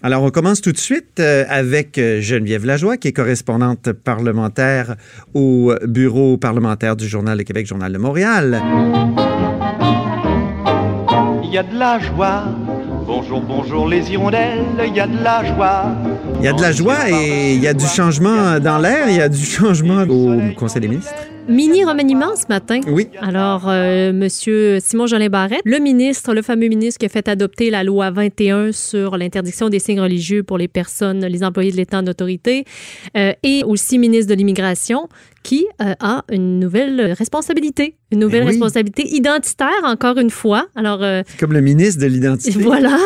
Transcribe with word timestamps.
Alors, 0.00 0.22
on 0.22 0.30
commence 0.30 0.60
tout 0.60 0.70
de 0.70 0.78
suite 0.78 1.18
euh, 1.18 1.44
avec 1.48 1.98
euh, 1.98 2.20
Geneviève 2.20 2.64
Lajoie, 2.64 2.96
qui 2.98 3.08
est 3.08 3.12
correspondante 3.12 3.92
parlementaire 3.92 4.94
au 5.34 5.74
bureau 5.86 6.36
parlementaire 6.36 6.94
du 6.94 7.08
Journal 7.08 7.36
de 7.36 7.42
Québec, 7.42 7.66
Journal 7.66 7.92
de 7.92 7.98
Montréal. 7.98 8.62
Il 11.42 11.50
y 11.50 11.58
a 11.58 11.64
de 11.64 11.76
la 11.76 11.98
joie. 11.98 12.44
Bonjour, 13.06 13.40
bonjour 13.40 13.88
les 13.88 14.12
hirondelles, 14.12 14.66
il 14.86 14.94
y 14.94 15.00
a 15.00 15.06
de 15.06 15.22
la 15.24 15.44
joie. 15.44 15.96
Il 16.40 16.44
y 16.44 16.48
a 16.48 16.52
de 16.52 16.62
la 16.62 16.70
joie 16.70 17.10
et 17.10 17.54
il 17.54 17.60
y 17.60 17.66
a 17.66 17.74
du 17.74 17.86
changement 17.86 18.60
dans 18.60 18.78
l'air, 18.78 19.08
il 19.08 19.16
y 19.16 19.20
a 19.20 19.28
du 19.28 19.44
changement 19.44 20.02
au 20.02 20.54
Conseil 20.56 20.80
des 20.82 20.88
ministres. 20.88 21.12
Mini 21.48 21.82
remaniement 21.82 22.36
ce 22.36 22.44
matin. 22.50 22.80
Oui. 22.86 23.08
Alors, 23.22 23.64
euh, 23.68 24.12
Monsieur 24.12 24.80
Simon 24.80 25.06
Jolin 25.06 25.30
Barrette, 25.30 25.62
le 25.64 25.78
ministre, 25.78 26.34
le 26.34 26.42
fameux 26.42 26.68
ministre 26.68 26.98
qui 26.98 27.06
a 27.06 27.08
fait 27.08 27.26
adopter 27.26 27.70
la 27.70 27.84
loi 27.84 28.10
21 28.10 28.72
sur 28.72 29.16
l'interdiction 29.16 29.70
des 29.70 29.78
signes 29.78 30.00
religieux 30.00 30.42
pour 30.42 30.58
les 30.58 30.68
personnes, 30.68 31.24
les 31.24 31.42
employés 31.42 31.72
de 31.72 31.76
l'État 31.78 32.00
en 32.00 32.06
autorité, 32.06 32.66
euh, 33.16 33.32
et 33.42 33.64
aussi 33.64 33.98
ministre 33.98 34.30
de 34.30 34.36
l'Immigration, 34.36 35.08
qui 35.42 35.66
euh, 35.80 35.94
a 36.00 36.22
une 36.30 36.60
nouvelle 36.60 37.12
responsabilité, 37.12 37.96
une 38.12 38.18
nouvelle 38.18 38.42
oui. 38.42 38.50
responsabilité 38.50 39.08
identitaire, 39.08 39.84
encore 39.84 40.18
une 40.18 40.28
fois. 40.28 40.66
Alors, 40.76 41.02
euh, 41.02 41.22
Comme 41.40 41.54
le 41.54 41.62
ministre 41.62 42.02
de 42.02 42.08
l'Identité. 42.08 42.58
voilà. 42.60 42.98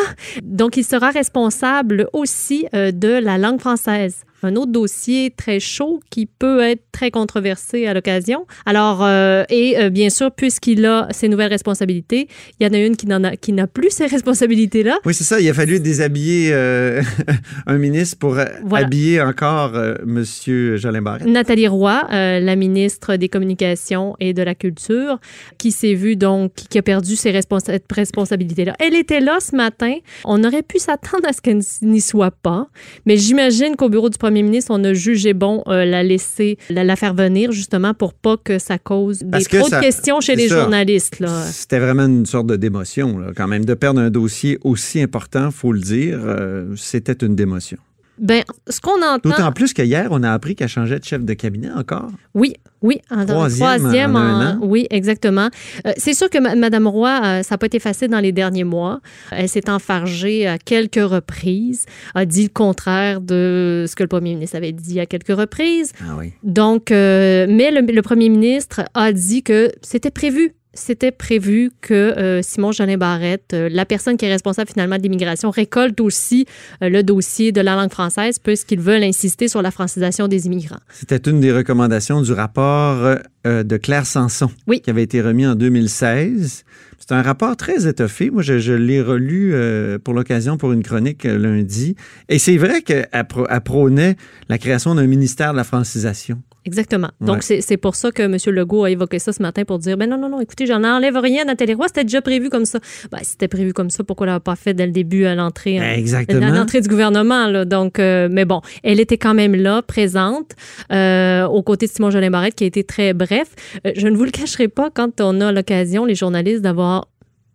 Donc, 0.43 0.75
il 0.75 0.83
sera 0.83 1.11
responsable 1.11 2.09
aussi 2.11 2.65
de 2.73 3.22
la 3.23 3.37
langue 3.37 3.59
française. 3.59 4.25
Un 4.43 4.55
autre 4.55 4.71
dossier 4.71 5.31
très 5.35 5.59
chaud 5.59 5.99
qui 6.09 6.25
peut 6.25 6.61
être 6.61 6.83
très 6.91 7.11
controversé 7.11 7.87
à 7.87 7.93
l'occasion. 7.93 8.45
Alors, 8.65 9.03
euh, 9.03 9.43
et 9.49 9.77
euh, 9.77 9.89
bien 9.89 10.09
sûr, 10.09 10.31
puisqu'il 10.31 10.85
a 10.85 11.07
ses 11.11 11.27
nouvelles 11.29 11.51
responsabilités, 11.51 12.27
il 12.59 12.65
y 12.65 12.69
en 12.69 12.73
a 12.73 12.77
une 12.77 12.95
qui 12.95 13.07
n'a 13.53 13.67
plus 13.67 13.89
ces 13.91 14.05
responsabilités-là. 14.17 14.99
Oui, 15.05 15.13
c'est 15.13 15.23
ça. 15.23 15.39
Il 15.39 15.49
a 15.49 15.53
fallu 15.53 15.79
déshabiller 15.79 16.49
euh, 16.53 17.01
un 17.67 17.77
ministre 17.77 18.17
pour 18.17 18.37
Voilà. 18.63 18.85
habiller 18.85 19.21
encore 19.21 19.71
Monsieur 20.05 20.77
Jolin 20.77 21.01
Barrette. 21.01 21.27
Nathalie 21.27 21.67
Roy, 21.67 22.03
la 22.11 22.55
ministre 22.55 23.15
des 23.15 23.29
Communications 23.29 24.15
et 24.19 24.33
de 24.33 24.41
la 24.43 24.55
Culture, 24.55 25.19
qui 25.57 25.71
s'est 25.71 25.93
vue 25.93 26.15
donc, 26.15 26.53
qui 26.53 26.77
a 26.77 26.81
perdu 26.81 27.15
ses 27.15 27.31
responsa- 27.31 27.79
responsabilités-là. 27.91 28.73
Elle 28.79 28.95
était 28.95 29.19
là 29.19 29.37
ce 29.39 29.55
matin. 29.55 29.95
On 30.25 30.43
aurait 30.43 30.63
pu 30.63 30.79
s'attendre 30.79 31.27
à 31.27 31.33
ce 31.33 31.41
qu'elle 31.41 31.61
n'y 31.81 32.01
soit 32.01 32.31
pas, 32.31 32.67
mais 33.05 33.17
j'imagine 33.17 33.75
qu'au 33.75 33.89
bureau 33.89 34.09
du 34.09 34.17
premier 34.17 34.32
ministre, 34.41 34.71
on 34.73 34.83
a 34.83 34.93
jugé 34.93 35.33
bon 35.33 35.63
euh, 35.67 35.85
la 35.85 36.03
laisser, 36.03 36.57
la, 36.69 36.83
la 36.83 36.95
faire 36.95 37.13
venir 37.13 37.51
justement 37.51 37.93
pour 37.93 38.13
pas 38.13 38.37
que 38.37 38.57
ça 38.59 38.77
cause 38.79 39.19
des 39.19 39.43
trop 39.43 39.69
de 39.69 39.79
questions 39.79 40.21
chez 40.21 40.35
les 40.35 40.47
ça. 40.47 40.61
journalistes. 40.61 41.23
C'était 41.51 41.79
vraiment 41.79 42.05
une 42.05 42.25
sorte 42.25 42.47
de 42.47 42.55
démotion, 42.55 43.17
là, 43.19 43.31
quand 43.35 43.47
même. 43.47 43.65
De 43.65 43.73
perdre 43.73 43.99
un 43.99 44.09
dossier 44.09 44.57
aussi 44.63 45.01
important, 45.01 45.51
faut 45.51 45.71
le 45.71 45.79
dire, 45.81 46.19
euh, 46.23 46.73
c'était 46.75 47.13
une 47.25 47.35
démotion. 47.35 47.77
Ben, 48.19 48.43
ce 48.69 48.79
qu'on 48.79 49.01
entend. 49.01 49.29
D'autant 49.29 49.51
plus 49.51 49.73
qu'hier, 49.73 50.07
on 50.11 50.21
a 50.23 50.31
appris 50.31 50.55
qu'elle 50.55 50.67
changeait 50.69 50.99
de 50.99 51.03
chef 51.03 51.23
de 51.23 51.33
cabinet 51.33 51.71
encore. 51.71 52.09
Oui, 52.35 52.53
oui, 52.81 52.99
en 53.09 53.25
Troisième 53.25 53.79
troisième, 53.79 54.15
en 54.15 54.19
un 54.19 54.35
en- 54.35 54.55
an. 54.55 54.59
oui, 54.61 54.85
exactement. 54.91 55.49
Euh, 55.87 55.93
c'est 55.97 56.13
sûr 56.13 56.29
que 56.29 56.37
Madame 56.55 56.85
Roy, 56.87 57.09
euh, 57.23 57.43
ça 57.43 57.55
n'a 57.55 57.57
pas 57.57 57.65
été 57.65 57.79
facile 57.79 58.09
dans 58.09 58.19
les 58.19 58.31
derniers 58.31 58.63
mois. 58.65 58.99
Elle 59.31 59.49
s'est 59.49 59.67
enfargée 59.69 60.45
à 60.47 60.57
quelques 60.59 60.95
reprises, 61.03 61.85
a 62.13 62.25
dit 62.25 62.43
le 62.43 62.49
contraire 62.49 63.19
de 63.19 63.85
ce 63.89 63.95
que 63.95 64.03
le 64.03 64.09
Premier 64.09 64.35
ministre 64.35 64.57
avait 64.57 64.73
dit 64.73 64.99
à 64.99 65.05
quelques 65.07 65.35
reprises. 65.35 65.91
Ah 66.01 66.15
oui. 66.17 66.33
Donc, 66.43 66.91
euh, 66.91 67.47
mais 67.49 67.71
le, 67.71 67.81
le 67.81 68.01
Premier 68.03 68.29
ministre 68.29 68.81
a 68.93 69.11
dit 69.11 69.41
que 69.43 69.71
c'était 69.81 70.11
prévu. 70.11 70.53
C'était 70.75 71.11
prévu 71.11 71.71
que 71.81 71.93
euh, 71.93 72.41
Simon 72.41 72.71
Jolin 72.71 72.97
Barrette, 72.97 73.53
euh, 73.53 73.69
la 73.71 73.85
personne 73.85 74.17
qui 74.17 74.25
est 74.25 74.31
responsable 74.31 74.71
finalement 74.71 74.97
de 74.97 75.03
l'immigration, 75.03 75.51
récolte 75.51 76.01
aussi 76.01 76.47
euh, 76.81 76.89
le 76.89 77.03
dossier 77.03 77.51
de 77.51 77.61
la 77.61 77.75
langue 77.75 77.91
française 77.91 78.39
puisqu'ils 78.39 78.79
veulent 78.79 79.03
insister 79.03 79.47
sur 79.47 79.61
la 79.61 79.69
francisation 79.69 80.27
des 80.27 80.47
immigrants. 80.47 80.79
C'était 80.89 81.29
une 81.29 81.39
des 81.39 81.51
recommandations 81.51 82.21
du 82.21 82.31
rapport 82.33 83.17
de 83.45 83.77
Claire 83.77 84.05
Sanson 84.05 84.49
Oui. 84.67 84.81
qui 84.81 84.89
avait 84.89 85.03
été 85.03 85.21
remis 85.21 85.45
en 85.45 85.53
2016. 85.55 86.63
C'est 87.05 87.13
un 87.13 87.21
rapport 87.21 87.57
très 87.57 87.85
étoffé. 87.85 88.29
Moi, 88.29 88.43
je, 88.43 88.59
je 88.59 88.71
l'ai 88.71 89.01
relu 89.01 89.51
euh, 89.53 89.99
pour 89.99 90.13
l'occasion 90.13 90.55
pour 90.55 90.71
une 90.71 90.83
chronique 90.83 91.25
euh, 91.25 91.37
lundi. 91.37 91.97
Et 92.29 92.39
c'est 92.39 92.55
vrai 92.55 92.81
qu'elle 92.81 93.09
elle 93.11 93.61
prônait 93.61 94.15
la 94.47 94.57
création 94.57 94.95
d'un 94.95 95.05
ministère 95.05 95.51
de 95.51 95.57
la 95.57 95.65
francisation. 95.65 96.41
Exactement. 96.65 97.09
Ouais. 97.19 97.27
Donc, 97.27 97.43
c'est 97.43 97.77
pour 97.77 97.95
ça 97.95 98.11
que 98.11 98.23
M. 98.23 98.37
Legault 98.55 98.85
a 98.85 98.89
évoqué 98.89 99.19
ça 99.19 99.33
ce 99.33 99.41
matin 99.41 99.65
pour 99.65 99.79
dire 99.79 99.97
ben 99.97 100.09
non, 100.09 100.17
non, 100.17 100.29
non, 100.29 100.39
écoutez, 100.39 100.65
j'en 100.65 100.81
enlève 100.83 101.17
rien, 101.17 101.43
Nathalie 101.43 101.73
Roy, 101.73 101.87
c'était 101.87 102.03
déjà 102.03 102.21
prévu 102.21 102.49
comme 102.49 102.65
ça. 102.65 102.79
Ben, 103.11 103.17
si 103.21 103.31
c'était 103.31 103.49
prévu 103.49 103.73
comme 103.73 103.89
ça, 103.89 104.05
pourquoi 104.05 104.27
ne 104.27 104.31
l'avoir 104.31 104.41
pas 104.43 104.55
fait 104.55 104.73
dès 104.73 104.85
le 104.85 104.93
début 104.93 105.25
à 105.25 105.35
l'entrée? 105.35 105.79
hein? 105.79 105.93
Exactement. 105.97 106.47
À 106.47 106.51
l'entrée 106.51 106.79
du 106.79 106.87
gouvernement, 106.87 107.47
là. 107.47 107.65
Donc, 107.65 107.99
euh, 107.99 108.29
mais 108.31 108.45
bon, 108.45 108.61
elle 108.83 109.01
était 109.01 109.17
quand 109.17 109.33
même 109.33 109.55
là, 109.55 109.81
présente, 109.81 110.53
euh, 110.91 111.45
aux 111.47 111.63
côtés 111.63 111.87
de 111.87 111.91
Simon 111.91 112.11
Jolin 112.11 112.29
Barrette, 112.29 112.55
qui 112.55 112.63
a 112.63 112.67
été 112.67 112.85
très 112.85 113.13
bref. 113.13 113.49
Euh, 113.85 113.91
je 113.97 114.07
ne 114.07 114.15
vous 114.15 114.23
le 114.23 114.31
cacherai 114.31 114.69
pas, 114.69 114.89
quand 114.89 115.19
on 115.19 115.41
a 115.41 115.51
l'occasion, 115.51 116.05
les 116.05 116.15
journalistes, 116.15 116.61
d'avoir 116.61 116.92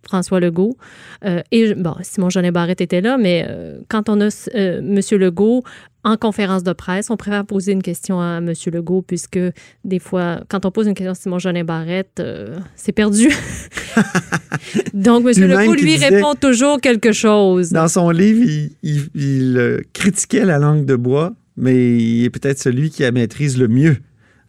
François 0.06 0.40
Legault. 0.40 0.76
Euh, 1.24 1.42
et 1.52 1.74
bon, 1.74 1.94
Simon 2.02 2.30
Jolin 2.30 2.52
Barrette 2.52 2.80
était 2.80 3.00
là, 3.00 3.18
mais 3.18 3.44
euh, 3.48 3.78
quand 3.88 4.08
on 4.08 4.20
a 4.20 4.28
euh, 4.54 4.78
M. 4.78 5.00
Legault 5.18 5.62
en 6.04 6.16
conférence 6.16 6.62
de 6.62 6.72
presse, 6.72 7.10
on 7.10 7.16
préfère 7.16 7.44
poser 7.44 7.72
une 7.72 7.82
question 7.82 8.20
à 8.20 8.38
M. 8.38 8.52
Legault, 8.72 9.02
puisque 9.02 9.38
des 9.84 9.98
fois, 9.98 10.40
quand 10.48 10.64
on 10.64 10.70
pose 10.70 10.86
une 10.86 10.94
question 10.94 11.12
à 11.12 11.14
Simon 11.14 11.38
Jolin 11.38 11.64
Barrette, 11.64 12.20
euh, 12.20 12.56
c'est 12.76 12.92
perdu. 12.92 13.28
Donc, 14.94 15.26
M. 15.26 15.32
Legault, 15.48 15.74
lui, 15.74 15.96
répond 15.96 16.34
toujours 16.34 16.80
quelque 16.80 17.12
chose. 17.12 17.70
Dans 17.72 17.88
son 17.88 18.10
livre, 18.10 18.42
il, 18.44 18.70
il- 18.82 19.08
il, 19.14 19.80
critiquait 19.92 20.44
la 20.44 20.58
langue 20.58 20.84
de 20.84 20.96
bois, 20.96 21.34
mais 21.56 21.74
il 21.98 22.24
est 22.24 22.30
peut-être 22.30 22.58
celui 22.58 22.90
qui 22.90 23.02
la 23.02 23.12
maîtrise 23.12 23.58
le 23.58 23.68
mieux. 23.68 23.96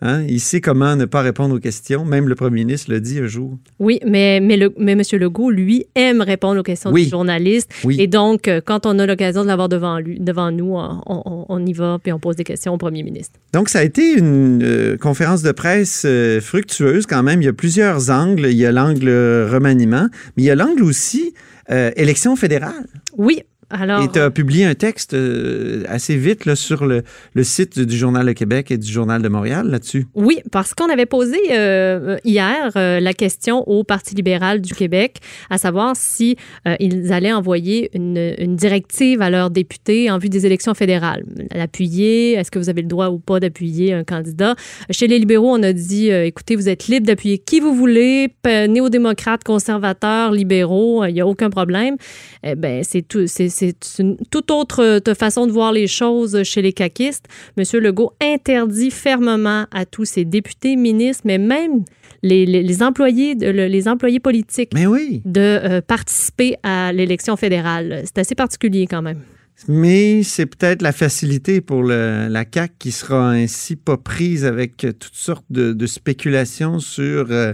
Hein? 0.01 0.23
Il 0.29 0.39
sait 0.39 0.61
comment 0.61 0.95
ne 0.95 1.05
pas 1.05 1.21
répondre 1.21 1.55
aux 1.55 1.59
questions. 1.59 2.05
Même 2.05 2.29
le 2.29 2.35
premier 2.35 2.63
ministre 2.63 2.91
l'a 2.91 2.99
dit 2.99 3.19
un 3.19 3.27
jour. 3.27 3.57
Oui, 3.79 3.99
mais, 4.05 4.39
mais, 4.39 4.55
le, 4.55 4.73
mais 4.77 4.93
M. 4.93 5.01
Legault, 5.13 5.49
lui, 5.51 5.85
aime 5.95 6.21
répondre 6.21 6.59
aux 6.59 6.63
questions 6.63 6.91
Oui. 6.91 7.03
des 7.05 7.09
journalistes. 7.09 7.69
Oui. 7.83 7.97
Et 7.99 8.07
donc, 8.07 8.47
euh, 8.47 8.61
quand 8.63 8.85
on 8.85 8.97
a 8.99 9.05
l'occasion 9.05 9.43
de 9.43 9.47
l'avoir 9.47 9.67
devant, 9.67 9.99
lui, 9.99 10.19
devant 10.19 10.51
nous, 10.51 10.73
on, 10.75 11.01
on- 11.05 11.45
on 11.49 11.65
y 11.65 11.73
va 11.73 11.97
puis 12.01 12.13
on 12.13 12.19
pose 12.19 12.35
des 12.37 12.43
questions 12.45 12.73
au 12.73 12.77
premier 12.77 13.03
ministre. 13.03 13.39
Donc, 13.53 13.67
ça 13.69 13.79
a 13.79 13.83
été 13.83 14.13
une 14.13 14.61
euh, 14.63 14.97
conférence 14.97 15.41
de 15.41 15.51
presse 15.51 16.03
euh, 16.05 16.39
fructueuse 16.39 17.05
quand 17.05 17.23
même. 17.23 17.41
Il 17.41 17.45
y 17.45 17.49
a 17.49 17.53
plusieurs 17.53 18.09
angles. 18.09 18.47
Il 18.49 18.57
y 18.57 18.65
a 18.65 18.71
l'angle 18.71 19.09
remaniement, 19.51 20.07
mais 20.37 20.43
il 20.43 20.45
y 20.45 20.49
a 20.49 20.55
l'angle 20.55 20.83
aussi 20.83 21.33
euh, 21.71 21.91
élection 21.97 22.35
fédérale. 22.35 22.85
Oui, 23.17 23.41
alors... 23.69 24.03
Et 24.03 24.07
tu 24.11 24.19
as 24.19 24.29
publié 24.31 24.65
un 24.65 24.75
texte 24.75 25.13
euh, 25.13 25.83
assez 25.87 26.15
vite 26.15 26.45
là, 26.45 26.55
sur 26.55 26.85
le, 26.85 27.03
le 27.33 27.43
site 27.43 27.79
du 27.79 27.97
Journal 27.97 28.25
de 28.25 28.31
Québec 28.33 28.71
et 28.71 28.77
du 28.77 28.91
Journal 28.91 29.21
de 29.21 29.29
Montréal 29.29 29.67
là-dessus. 29.69 30.07
Oui, 30.15 30.39
parce 30.51 30.73
qu'on 30.73 30.89
avait 30.89 31.05
posé 31.05 31.37
euh, 31.51 32.17
hier 32.23 32.71
euh, 32.75 32.99
la 32.99 33.13
question 33.13 33.67
au 33.67 33.83
Parti 33.83 34.15
libéral 34.15 34.61
du 34.61 34.73
Québec, 34.73 35.17
à 35.49 35.57
savoir 35.57 35.95
si 35.95 36.35
euh, 36.67 36.75
ils 36.79 37.13
allaient 37.13 37.33
envoyer 37.33 37.89
une, 37.93 38.35
une 38.37 38.55
directive 38.55 39.21
à 39.21 39.29
leurs 39.29 39.49
députés 39.49 40.09
en 40.09 40.17
vue 40.17 40.29
des 40.29 40.45
élections 40.45 40.73
fédérales. 40.73 41.23
L'appuyer, 41.53 42.33
est-ce 42.33 42.51
que 42.51 42.59
vous 42.59 42.69
avez 42.69 42.81
le 42.81 42.87
droit 42.87 43.09
ou 43.09 43.19
pas 43.19 43.39
d'appuyer 43.39 43.93
un 43.93 44.03
candidat? 44.03 44.55
Chez 44.89 45.07
les 45.07 45.19
libéraux, 45.19 45.51
on 45.51 45.63
a 45.63 45.73
dit, 45.73 46.11
euh, 46.11 46.25
écoutez, 46.25 46.55
vous 46.55 46.69
êtes 46.69 46.87
libre 46.87 47.05
d'appuyer 47.05 47.37
qui 47.37 47.59
vous 47.59 47.73
voulez, 47.73 48.29
néo-démocrates, 48.45 49.43
conservateurs, 49.43 50.31
libéraux, 50.31 51.03
euh, 51.03 51.09
il 51.09 51.13
n'y 51.13 51.21
a 51.21 51.27
aucun 51.27 51.49
problème. 51.49 51.95
Eh 52.43 52.55
ben, 52.55 52.83
c'est 52.83 53.01
tout, 53.01 53.27
c'est 53.59 53.99
une 53.99 54.17
toute 54.31 54.51
autre 54.51 54.83
euh, 54.83 55.13
façon 55.15 55.45
de 55.47 55.51
voir 55.51 55.71
les 55.71 55.87
choses 55.87 56.43
chez 56.43 56.61
les 56.61 56.73
caquistes. 56.73 57.25
Monsieur 57.57 57.79
Legault 57.79 58.13
interdit 58.21 58.91
fermement 58.91 59.65
à 59.71 59.85
tous 59.85 60.05
ses 60.05 60.25
députés, 60.25 60.75
ministres, 60.75 61.23
mais 61.25 61.37
même 61.37 61.83
les, 62.23 62.45
les- 62.45 62.63
les 62.63 62.83
employés, 62.83 63.35
les 63.35 63.87
employés 63.87 64.19
politiques 64.19 64.71
Mais 64.73 64.87
oui. 64.87 65.21
de 65.25 65.39
euh, 65.41 65.81
participer 65.81 66.55
à 66.63 66.91
l'élection 66.93 67.35
fédérale. 67.37 68.01
C'est 68.05 68.17
assez 68.19 68.35
particulier 68.35 68.87
quand 68.87 69.01
même. 69.01 69.19
Mais 69.67 70.23
c'est 70.23 70.45
peut-être 70.45 70.81
la 70.81 70.93
facilité 70.93 71.59
pour 71.59 71.83
le- 71.83 72.27
la 72.29 72.45
CAQ 72.49 72.73
qui 72.79 72.91
sera 72.91 73.31
ainsi 73.31 73.75
pas 73.75 73.97
prise 73.97 74.45
avec 74.45 74.85
euh, 74.85 74.93
toutes 74.93 75.15
sortes 75.15 75.45
de, 75.49 75.73
de 75.73 75.85
spéculations 75.85 76.79
sur 76.79 77.27
euh, 77.29 77.53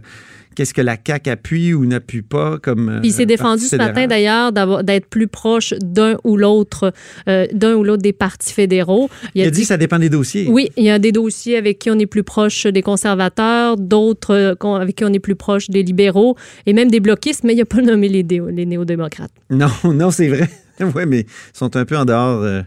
qu'est-ce 0.56 0.74
que 0.74 0.82
la 0.82 0.98
CAQ 1.06 1.30
appuie 1.30 1.74
ou 1.74 1.86
n'appuie 1.86 2.22
pas 2.22 2.58
comme. 2.58 2.90
euh, 2.90 3.00
Puis 3.02 3.10
il 3.10 3.14
s'est 3.14 3.26
défendu 3.26 3.62
parti 3.62 3.68
ce 3.70 3.76
matin 3.76 4.08
d'ailleurs 4.08 4.52
d'être 4.84 5.08
plus 5.08 5.28
proche 5.28 5.74
d'un 5.82 6.18
ou 6.24 6.38
l'autre 6.38 6.94
euh, 7.30 7.46
d'un 7.54 7.76
ou 7.76 7.84
l'autre 7.84 8.02
des 8.02 8.14
partis 8.14 8.54
fédéraux. 8.54 9.10
Il 9.36 9.44
a 9.46 9.50
dit 9.52 9.62
que 9.62 9.68
ça 9.68 9.78
dépend 9.78 10.00
des 10.00 10.10
dossiers. 10.10 10.48
Oui, 10.50 10.70
il 10.78 10.84
y 10.86 10.90
a 10.90 11.00
des 11.00 11.12
dossiers 11.12 11.58
avec 11.58 11.80
qui 11.80 11.92
on 11.92 12.00
est 12.00 12.06
plus 12.06 12.24
proche 12.24 12.66
des 12.66 12.82
conservateurs, 12.82 13.78
d'autres 13.78 14.34
euh, 14.34 14.76
avec 14.78 14.96
qui 14.96 15.06
on 15.06 15.14
est 15.14 15.20
plus 15.20 15.36
proche 15.36 15.70
des 15.70 15.84
libéraux 15.84 16.36
et 16.66 16.74
même 16.74 16.90
des 16.90 17.00
bloquistes, 17.00 17.44
mais 17.44 17.54
il 17.54 17.58
n'a 17.58 17.66
pas 17.66 17.82
nommé 17.82 18.10
les, 18.10 18.24
les 18.24 18.66
néo-démocrates. 18.66 19.32
Non, 19.50 19.68
non, 19.84 20.12
c'est 20.12 20.28
vrai. 20.28 20.50
oui, 20.80 21.04
mais 21.08 21.20
ils 21.22 21.26
sont 21.58 21.76
un 21.78 21.86
peu 21.86 21.98
en 21.98 22.06
dehors 22.06 22.42
euh, 22.42 22.62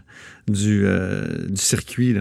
du, 0.49 0.83
euh, 0.85 1.25
du 1.47 1.61
circuit. 1.61 2.15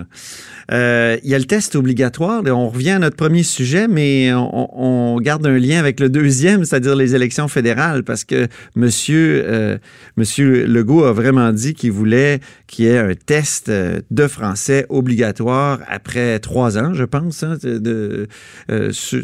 Euh, 0.70 1.16
Il 1.25 1.30
y 1.30 1.34
a 1.34 1.38
le 1.38 1.44
test 1.44 1.75
obligatoire. 1.76 2.42
On 2.46 2.69
revient 2.69 2.90
à 2.90 2.98
notre 2.98 3.16
premier 3.16 3.42
sujet, 3.42 3.88
mais 3.88 4.32
on, 4.34 5.19
garde 5.20 5.46
un 5.46 5.58
lien 5.58 5.78
avec 5.78 5.98
le 6.00 6.08
deuxième, 6.08 6.64
c'est-à-dire 6.64 6.94
les 6.94 7.14
élections 7.14 7.48
fédérales, 7.48 8.04
parce 8.04 8.25
que 8.25 8.46
Monsieur, 8.76 9.42
euh, 9.46 9.78
Monsieur 10.16 10.66
Legault 10.66 11.04
a 11.04 11.12
vraiment 11.12 11.52
dit 11.52 11.75
qu'il 11.75 11.92
voulait 11.92 12.40
qu'il 12.66 12.84
y 12.84 12.88
ait 12.88 12.98
un 12.98 13.14
test 13.14 13.70
de 13.70 14.26
français 14.26 14.86
obligatoire 14.88 15.80
après 15.88 16.38
trois 16.38 16.78
ans, 16.78 16.94
je 16.94 17.04
pense. 17.04 17.42
hein, 17.42 17.56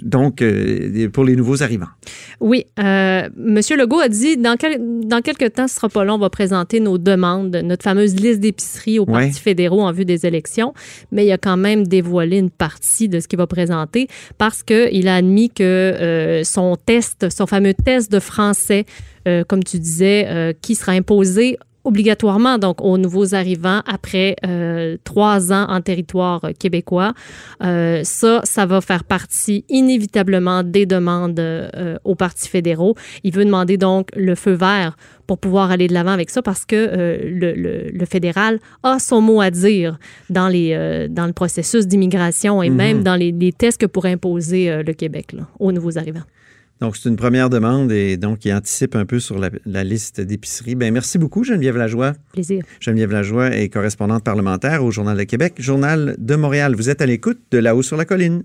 donc, 0.02 0.42
pour 1.12 1.24
les 1.24 1.36
nouveaux 1.36 1.62
arrivants. 1.62 1.88
Oui, 2.40 2.64
euh, 2.78 3.28
M. 3.38 3.60
Legault 3.78 4.00
a 4.00 4.08
dit 4.08 4.36
dans, 4.36 4.56
quel- 4.56 4.80
quelques 5.22 5.54
temps, 5.54 5.68
ce 5.68 5.76
sera 5.76 5.88
pas 5.88 6.04
long, 6.04 6.14
on 6.14 6.18
va 6.18 6.30
présenter 6.30 6.80
nos 6.80 6.98
demandes, 6.98 7.56
notre 7.64 7.82
fameuse 7.84 8.14
liste 8.16 8.40
d'épicerie 8.40 8.94
aux 8.99 9.05
Ouais. 9.05 9.25
partis 9.26 9.41
fédéraux 9.41 9.82
en 9.82 9.93
vue 9.93 10.05
des 10.05 10.26
élections. 10.26 10.75
Mais 11.12 11.26
il 11.26 11.32
a 11.32 11.38
quand 11.38 11.56
même 11.56 11.87
dévoilé 11.87 12.38
une 12.38 12.50
partie 12.50 13.08
de 13.08 13.20
ce 13.20 13.29
qu'il 13.29 13.38
va 13.38 13.46
présenter 13.46 14.08
parce 14.38 14.62
qu'il 14.62 15.08
a 15.08 15.17
admis 15.17 15.50
que 15.50 15.62
euh, 15.62 16.44
son 16.44 16.76
test, 16.76 17.31
son 17.31 17.46
fameux 17.46 17.75
test 17.75 18.11
de 18.11 18.20
français, 18.20 18.85
euh, 19.29 19.44
comme 19.44 19.62
tu 19.62 19.79
disais, 19.79 20.26
euh, 20.29 20.52
qui 20.61 20.75
sera 20.75 20.93
imposé 20.93 21.58
obligatoirement 21.84 22.58
donc 22.58 22.82
aux 22.82 22.98
nouveaux 22.98 23.34
arrivants 23.34 23.81
après 23.86 24.36
euh, 24.46 24.96
trois 25.04 25.52
ans 25.52 25.66
en 25.69 25.81
territoire 25.81 26.42
québécois. 26.58 27.12
Euh, 27.62 28.00
ça, 28.04 28.40
ça 28.44 28.66
va 28.66 28.81
faire 28.81 29.04
partie 29.04 29.64
inévitablement 29.69 30.62
des 30.62 30.86
demandes 30.86 31.38
euh, 31.40 31.96
aux 32.04 32.14
partis 32.14 32.48
fédéraux. 32.48 32.94
Il 33.22 33.32
veut 33.32 33.44
demander 33.44 33.76
donc 33.76 34.08
le 34.16 34.34
feu 34.34 34.52
vert 34.52 34.96
pour 35.26 35.38
pouvoir 35.38 35.70
aller 35.70 35.86
de 35.88 35.94
l'avant 35.94 36.10
avec 36.10 36.31
ça 36.31 36.42
parce 36.42 36.64
que 36.64 36.76
euh, 36.76 37.19
le, 37.22 37.52
le- 37.54 37.90
le 37.92 38.06
fédéral 38.06 38.58
a 38.82 38.98
son 38.98 39.20
mot 39.20 39.40
à 39.40 39.50
dire 39.50 39.98
dans, 40.30 40.48
les, 40.48 40.72
euh, 40.75 41.08
dans 41.08 41.26
le 41.26 41.32
processus 41.32 41.87
d'immigration 41.87 42.62
et 42.62 42.70
Mhm. 42.70 42.76
même 42.76 43.02
dans 43.02 43.14
les, 43.16 43.32
les 43.32 43.52
tests 43.52 43.80
que 43.80 43.87
pourrait 43.87 44.12
imposer 44.12 44.70
euh, 44.70 44.82
le 44.82 44.92
Québec 44.92 45.32
là, 45.32 45.46
aux 45.58 45.72
nouveaux 45.72 45.96
arrivants. 45.98 46.25
Donc, 46.81 46.97
c'est 46.97 47.09
une 47.09 47.17
première 47.17 47.50
demande 47.50 47.93
et 47.93 48.17
donc, 48.17 48.44
il 48.44 48.53
anticipe 48.53 48.97
un 48.97 49.06
peu 49.06 49.21
sur 49.21 49.38
la, 49.38 49.50
la 49.65 49.85
liste 49.85 50.21
d'épicerie. 50.21 50.75
Ben, 50.75 50.93
merci 50.93 51.19
beaucoup, 51.19 51.44
Geneviève 51.44 51.76
Lajoie. 51.76 52.15
Plaisir. 52.32 52.65
Geneviève 52.81 53.12
Lajoie 53.12 53.56
est 53.56 53.69
correspondante 53.69 54.25
parlementaire 54.25 54.85
au 54.85 54.91
Journal 54.91 55.17
de 55.17 55.25
Québec, 55.25 55.55
Journal 55.59 56.17
de 56.19 56.35
Montréal. 56.35 56.75
Vous 56.75 56.91
êtes 56.91 57.00
à 57.00 57.06
l'écoute 57.06 57.41
de 57.50 57.59
là-haut 57.59 57.82
sur 57.82 57.97
la 57.97 58.05
colline. 58.05 58.43